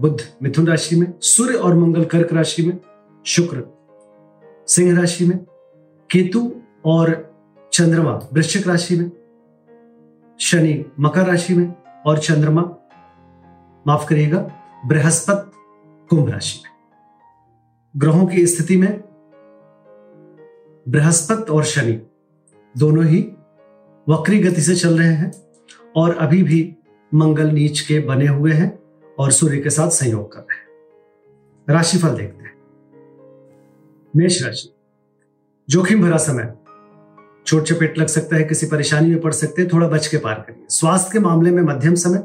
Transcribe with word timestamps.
बुध 0.00 0.22
मिथुन 0.42 0.66
राशि 0.66 0.96
में, 0.96 1.14
सूर्य 1.20 1.54
और 1.54 1.74
मंगल 1.74 2.04
कर्क 2.04 2.32
राशि 2.32 2.62
में, 2.62 2.78
शुक्र 3.26 3.64
सिंह 4.66 4.98
राशि 4.98 5.24
में, 5.24 5.38
केतु 6.10 6.52
और 6.84 7.34
चंद्रमा 7.72 8.28
वृश्चिक 8.32 8.68
राशि 8.68 8.96
में, 8.96 9.10
शनि 10.40 10.84
मकर 11.00 11.26
राशि 11.26 11.54
में 11.54 11.74
और 12.06 12.18
चंद्रमा, 12.18 12.62
माफ़ 13.86 14.08
करिएगा, 14.08 14.38
बृहस्पति 14.86 15.50
कुंभ 16.10 16.30
राशि 16.30 16.62
में। 16.64 16.72
ग्रहों 17.96 18.26
की 18.26 18.46
स्थिति 18.46 18.76
में 18.76 19.00
बृहस्पति 20.88 21.52
और 21.52 21.64
शनि 21.64 22.00
दोनों 22.78 23.04
ही 23.04 23.32
वक्री 24.08 24.38
गति 24.38 24.60
से 24.60 24.74
चल 24.74 24.98
रहे 24.98 25.12
हैं 25.12 25.32
और 25.96 26.16
अभी 26.16 26.42
भी 26.42 26.76
मंगल 27.14 27.46
नीच 27.46 27.80
के 27.80 27.98
बने 27.98 28.26
हुए 28.26 28.52
हैं। 28.52 28.85
और 29.18 29.30
सूर्य 29.30 29.60
के 29.60 29.70
साथ 29.70 29.90
संयोग 29.90 30.32
कर 30.32 30.40
रहे 30.40 30.56
हैं। 30.56 30.66
राशिफल 31.68 32.08
देखते 32.08 32.44
हैं। 32.44 32.54
मेष 34.16 34.42
राशि। 34.42 34.74
जोखिम 35.70 36.02
भरा 36.02 36.16
समय। 36.16 36.54
चोट 37.46 37.62
चपेट 37.62 37.98
लग 37.98 38.06
सकता 38.06 38.36
है, 38.36 38.44
किसी 38.44 38.66
परेशानी 38.66 39.10
में 39.10 39.20
पड़ 39.20 39.32
सकते 39.32 39.62
हैं, 39.62 39.70
थोड़ा 39.72 39.88
बच 39.88 40.06
के 40.06 40.16
पार 40.16 40.34
करिए। 40.34 40.66
स्वास्थ्य 40.68 41.10
के 41.12 41.18
मामले 41.18 41.50
में 41.50 41.62
मध्यम 41.62 41.94
समय। 41.94 42.18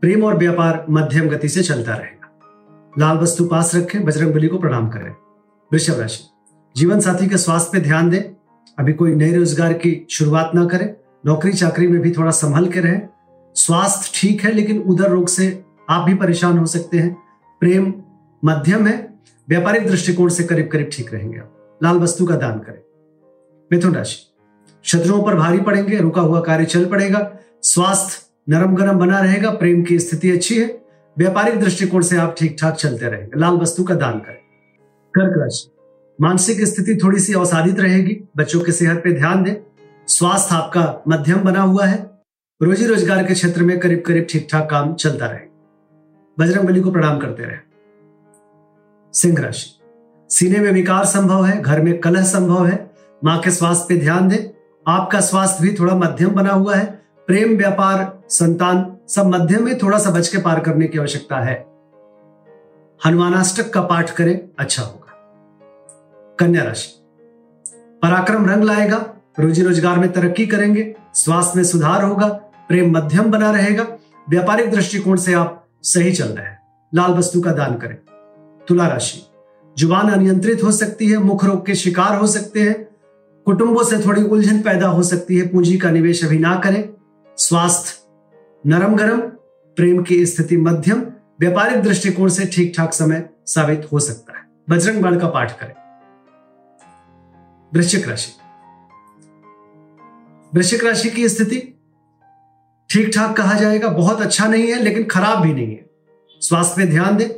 प्रेम 0.00 0.24
और 0.24 0.36
व्यापार 0.36 0.86
मध्यम 0.90 1.28
गति 1.28 1.48
से 1.48 1.62
चलता 1.62 1.94
रहेगा। 1.94 2.38
लाल 2.98 3.18
वस्तु 3.18 3.44
पास 3.44 3.74
रखें, 3.74 4.04
बजरंग 4.04 4.50
को 4.50 4.58
प्रणाम 4.58 4.88
करें। 4.88 5.10
वृषभ 5.72 6.00
राशि। 6.00 6.24
जीवन 6.76 7.00
साथी 7.00 7.26
के 7.26 7.36
स्वास्थ्य 7.36 7.70
पे 7.72 7.80
ध्यान 7.80 8.10
दें। 8.10 8.22
अभी 8.78 8.92
कोई 8.92 9.14
नए 9.14 9.32
रोज़गार 9.32 9.72
की 9.72 10.06
शुरुआत 10.10 10.50
ना 10.54 10.64
करें। 10.64 10.94
नौकरी 11.26 11.52
चाकरी 11.52 11.86
में 11.86 12.00
भी 12.00 12.10
थोड़ा 12.10 12.30
संभल 12.30 12.66
के 12.66 12.80
रहें। 12.80 13.08
स्वास्थ्य 13.54 14.10
ठीक 14.14 14.44
है, 14.44 14.52
लेकिन 14.52 14.78
उधर 14.78 15.10
रोग 15.10 15.28
से 15.28 15.64
आप 15.92 16.06
भी 16.06 16.14
परेशान 16.14 16.58
हो 16.58 16.66
सकते 16.66 16.98
हैं। 16.98 17.14
प्रेम 17.60 17.94
मध्यम 18.44 18.86
है, 18.86 19.14
व्यापारिक 19.48 19.86
दृष्टिकोण 19.86 20.28
से 20.28 20.44
करीब 20.44 20.68
करीब 20.68 20.90
ठीक 20.92 21.12
रहेंगे 21.14 21.38
आप। 21.38 21.78
लाल 21.82 21.96
वस्तु 21.96 22.26
का 22.26 22.36
दान 22.36 22.58
करें। 22.58 22.78
मिथुन 23.72 23.94
राशि। 23.94 24.16
शत्रुओं 24.84 25.22
पर 25.22 25.34
भारी 25.34 25.58
पड़ेंगे, 25.58 25.96
रुका 25.96 26.20
हुआ 26.20 26.40
कार्य 26.40 26.64
चल 26.64 26.84
पड़ेगा, 26.84 27.30
स्वास्थ्य 27.62 28.54
नरम 28.54 28.74
गरम 28.74 28.98
बना 28.98 29.20
रहेगा, 29.20 29.50
प्रेम 29.50 29.82
की 29.82 29.98
स्थिति 29.98 30.30
अच्छी 30.30 30.58
है, 30.58 30.66
व्यापारिक 31.18 31.60
दृष्टिकोण 31.60 32.02
से 32.02 32.16
आप 32.16 32.34
ठीक 32.38 32.56
ठाक 32.60 32.74
चलते 32.74 33.06
रहेंगे। 33.06 33.40
लाल 33.40 33.54
वस्तु 33.54 33.84
का 33.84 33.94
दान 33.94 34.18
करें। 34.18 34.38
कर्क 35.14 35.38
राशि। 35.38 35.70
मानसिक 36.20 36.64
स्थिति 36.64 36.98
थोड़ी 37.02 37.18
सी 37.18 37.34
अवसादित 37.34 37.80
रहेगी, 37.80 38.20
बच्चों 38.36 38.60
की 38.60 38.72
सेहत 38.72 39.00
पे 39.04 39.12
ध्यान 39.12 39.42
दें। 39.42 39.54
स्वास्थ्य 40.08 40.54
आपका 40.54 41.02
मध्यम 41.08 41.40
बना 41.40 41.60
हुआ 41.60 41.86
है 41.86 42.10
रोजी 42.60 42.86
रोज़गार 42.86 43.26
के 43.26 43.34
क्षेत्र 43.34 43.62
में 43.62 43.78
करीब 43.80 44.02
करीब 44.06 44.26
ठीक 44.30 44.46
ठाक 44.50 44.70
काम 44.70 44.94
चलता 44.94 45.26
रहेगा। 45.26 45.51
बजरंग 46.42 46.68
बली 46.68 46.80
को 46.80 46.90
प्रणाम 46.90 47.18
करते 47.18 47.42
रहे। 47.42 47.56
सिंह 49.12 49.40
राशि। 49.40 49.80
सीने 50.30 50.58
में 50.58 50.72
विकार 50.72 51.04
संभव 51.04 51.44
है, 51.44 51.62
घर 51.62 51.80
में 51.80 52.00
कलह 52.00 52.22
संभव 52.22 52.66
है। 52.66 52.90
माँ 53.24 53.40
के 53.40 53.50
स्वास्थ्य 53.50 53.86
पे 53.88 54.00
ध्यान 54.00 54.28
दें। 54.28 54.72
आपका 54.86 55.20
स्वास्थ्य 55.20 55.62
भी 55.62 55.74
थोड़ा 55.74 55.94
मध्यम 55.94 56.30
बना 56.30 56.50
हुआ 56.50 56.74
है। 56.74 57.02
प्रेम, 57.26 57.56
व्यापार, 57.56 58.22
संतान 58.28 58.96
सब 59.08 59.26
मध्यम 59.26 59.64
में 59.64 59.78
थोड़ा 59.78 59.98
सा 59.98 60.10
बच 60.10 60.28
के 60.28 60.38
पार 60.38 60.60
करने 60.60 60.86
की 60.86 60.98
आवश्यकता 60.98 61.36
है। 61.36 61.66
हनुमानाष्टक 63.04 63.70
का 63.70 63.80
पाठ 63.80 64.10
करें 64.10 64.48
अच्छा 64.58 64.82
होगा। 64.82 65.14
कन्या 66.38 66.64
राशि। 66.64 66.88
पराक्रम 68.02 68.50
रंग 68.50 68.64
लाएगा, 68.64 68.96
रोजी 69.38 69.62
रोज़गार 69.62 69.98
में 69.98 70.12
तरक्की 70.12 70.46
करेंगे, 70.46 70.96
स्वास्थ्य 71.14 71.56
में 71.56 71.64
सुधार 71.64 72.04
होगा, 72.04 72.28
प्रेम 72.68 72.96
मध्यम 72.96 73.30
बना 73.30 73.50
रहेगा। 73.50 73.86
व्यापारिक 74.30 74.70
दृष्टिकोण 74.70 75.16
से 75.16 75.34
आप 75.34 75.61
सही 75.82 76.12
चल 76.12 76.26
रहा 76.26 76.46
है। 76.46 76.62
लाल 76.94 77.10
वस्तु 77.10 77.40
का 77.40 77.52
दान 77.52 77.74
करें। 77.74 77.96
तुला 78.68 78.86
राशि। 78.86 79.22
ज़ुबान 79.78 80.10
अनियंत्रित 80.10 80.64
हो 80.64 80.72
सकती 80.72 81.10
है, 81.10 81.18
मुख 81.18 81.44
रोग 81.44 81.66
के 81.66 81.74
शिकार 81.74 82.18
हो 82.18 82.26
सकते 82.26 82.62
हैं, 82.62 82.84
कुटुंबों 83.44 83.84
से 83.84 83.98
थोड़ी 83.98 84.22
उलझन 84.22 84.62
पैदा 84.62 84.88
हो 84.88 85.02
सकती 85.02 85.38
है, 85.38 85.48
पूंजी 85.48 85.78
का 85.78 85.90
निवेश 85.90 86.24
अभी 86.24 86.38
ना 86.38 86.56
करें। 86.56 86.88
स्वास्थ्य। 87.36 88.02
नरम 88.66 88.96
गरम 88.96 89.20
प्रेम 89.76 90.02
की 90.02 90.26
स्थिति 90.26 90.56
मध्यम, 90.56 91.00
व्यापारिक 91.40 91.82
दृष्टिकोण 91.82 92.28
से 92.28 92.44
ठीक 92.46 92.74
ठाक 92.76 92.92
समय 92.92 93.30
साबित 93.46 93.88
हो 93.92 93.98
सकता 93.98 94.38
है। 94.38 94.44
बजरंग 94.70 95.02
बाण 95.02 95.18
का 95.18 95.28
पाठ 95.28 95.60
करें। 95.60 95.74
वृश्चिक 97.74 98.08
राशि। 98.08 98.32
वृश्चिक 100.54 100.84
राशि 100.84 101.10
की 101.10 101.28
स्थिति 101.28 101.81
ठीक 102.92 103.08
ठाक 103.14 103.36
कहा 103.36 103.58
जाएगा, 103.58 103.88
बहुत 103.88 104.20
अच्छा 104.20 104.46
नहीं 104.46 104.72
है, 104.72 104.82
लेकिन 104.82 105.04
खराब 105.04 105.42
भी 105.42 105.54
नहीं 105.54 105.70
है। 105.70 105.90
स्वास्थ्य 106.40 106.74
पे 106.76 106.90
ध्यान 106.90 107.16
दें, 107.16 107.28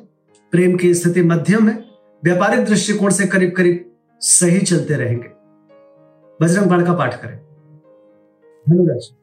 प्रेम 0.50 0.76
की 0.76 0.94
स्थिति 0.94 1.22
मध्यम 1.22 1.68
है, 1.68 1.84
व्यापारिक 2.24 2.64
दृष्टिकोण 2.64 3.10
से 3.10 3.26
करीब 3.26 3.52
करीब 3.56 3.92
सही 4.20 4.58
चलते 4.58 4.94
रहेंगे। 4.94 5.28
बजरंग 6.42 6.66
बाण 6.66 6.84
का 6.84 6.92
पाठ 6.92 7.22
करें। 7.22 7.36
धनुराशि। 8.68 9.16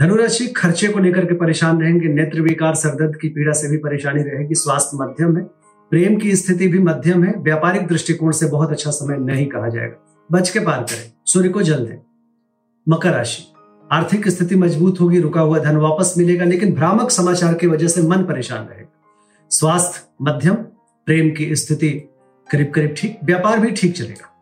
धनुराशि 0.00 0.46
खर्चे 0.46 0.88
को 0.88 0.98
लेकर 0.98 1.24
के 1.24 1.34
परेशान 1.34 1.80
रहेंगे, 1.82 2.08
नेत्र 2.08 2.40
विकार, 2.40 2.74
सरदर्द 2.74 3.16
की 3.16 3.28
पीड़ा 3.28 3.52
से 3.52 3.68
भी 3.68 3.76
परेशानी 3.76 4.22
रहेगी, 4.22 4.54
स्वास्थ्य 4.54 4.96
मध्यम 4.96 5.36
है, 5.36 5.42
प्रेम 5.90 6.18
की 6.18 6.36
स्थिति 6.36 6.68
भी 6.68 6.78
मध्यम 6.78 7.24
है, 7.24 7.34
व्यापारिक 7.38 7.86
दृष्टिकोण 7.86 8.30
से 8.30 8.46
बहुत 8.46 8.70
अच्छा 8.70 8.90
समय 8.90 9.16
नहीं 9.16 9.46
कहा 9.46 9.68
जाएगा। 9.68 10.26
बच 10.32 10.50
के 10.50 10.60
पार 10.60 10.82
करें, 10.82 11.12
सूर्य 11.26 11.48
को 11.48 11.62
जल 11.62 11.86
दें। 11.86 11.98
मकर 12.88 13.10
राशि। 13.10 13.57
आर्थिक 13.92 14.28
स्थिति 14.28 14.56
मज़बूत 14.56 15.00
होगी, 15.00 15.20
रुका 15.20 15.40
हुआ 15.40 15.58
धन 15.58 15.76
वापस 15.76 16.14
मिलेगा, 16.18 16.44
लेकिन 16.44 16.74
भ्रामक 16.74 17.10
समाचार 17.10 17.54
की 17.54 17.66
वजह 17.66 17.88
से 17.88 18.02
मन 18.02 18.24
परेशान 18.24 18.66
रहेगा। 18.66 19.48
स्वास्थ्य, 19.50 20.00
मध्यम, 20.22 20.54
प्रेम 21.06 21.30
की 21.30 21.56
स्थिति 21.56 21.90
करीब 22.50 22.72
करीब 22.74 22.94
ठीक, 22.98 23.18
व्यापार 23.24 23.58
भी 23.60 23.70
ठीक 23.70 23.96
चलेगा। 23.96 24.34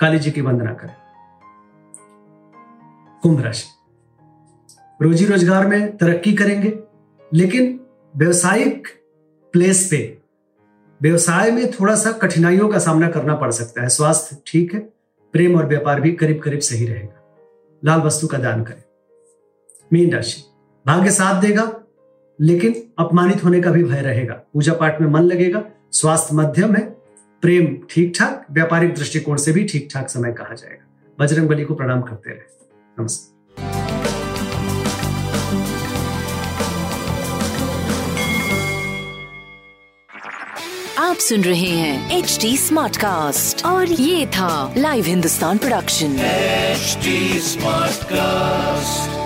काली 0.00 0.18
जी 0.18 0.30
की 0.30 0.40
वंदना 0.40 0.72
करें। 0.72 0.94
कुंभ 3.22 3.40
राशि। 3.40 3.66
रोजी 5.02 5.26
रोज़गार 5.26 5.66
में 5.66 5.96
तरक्की 5.96 6.32
करेंगे, 6.32 6.72
लेकिन 7.32 7.80
व्यवसायिक 8.16 8.88
प्लेस 9.54 9.88
पे 9.90 10.18
व्यवसाय 11.00 11.50
में 11.50 11.70
थोड़ा 11.72 11.94
सा 11.94 12.12
कठिनाइयों 12.12 12.68
का 12.68 12.78
सामना 12.78 13.08
करना 13.08 13.34
पड़ 13.34 13.50
सकता 13.50 13.82
है। 13.82 13.88
स्वास्थ्य 13.88 14.36
ठीक 14.46 14.74
है, 14.74 14.80
प्रेम 15.34 15.56
और 15.56 15.66
व्यापार 15.66 16.00
भी 16.00 16.12
करीब 16.12 16.42
करीब 16.42 16.60
सही 16.60 16.86
रहेगा। 16.86 17.20
लाल 17.84 18.00
वस्तु 18.00 18.26
का 18.26 18.38
दान 18.38 18.64
करें। 18.64 18.83
मीन 19.94 20.12
राशि 20.12 20.42
भाग्य 20.86 21.10
साथ 21.10 21.40
देगा 21.42 21.72
लेकिन 22.38 22.74
अपमानित 22.98 23.44
होने 23.44 23.60
का 23.60 23.70
भी 23.70 23.84
भय 23.84 24.00
रहेगा। 24.00 24.34
पूजा 24.54 24.72
पाठ 24.72 25.00
में 25.00 25.08
मन 25.08 25.22
लगेगा 25.22 25.62
स्वास्थ्य 25.92 26.34
मध्यम 26.36 26.74
है 26.76 26.82
प्रेम 27.42 27.76
ठीक 27.90 28.12
ठाक 28.18 28.46
व्यापारिक 28.50 28.94
दृष्टिकोण 28.94 29.36
से 29.36 29.52
भी 29.52 29.64
ठीक 29.64 29.88
ठाक 29.94 30.08
समय 30.08 30.32
कहा 30.32 30.54
जाएगा। 30.54 31.14
बजरंग 31.18 31.48
बली 31.48 31.64
को 31.64 31.74
प्रणाम 31.74 32.02
करते 32.02 32.30
रहे। 32.30 33.02
नमस्कार। 33.02 33.32
आप 40.98 41.16
सुन 41.16 41.42
रहे 41.42 41.70
हैं 41.70 42.18
एच 42.18 42.38
डी 42.42 42.56
स्मार्ट 42.56 42.96
कास्ट 42.96 43.64
और 43.66 43.86
ये 43.86 44.26
था 44.26 44.74
live 44.78 45.04
Hindustan 45.04 45.58
production 45.58 46.16
smart 46.16 48.02
Smartcast. 48.04 49.23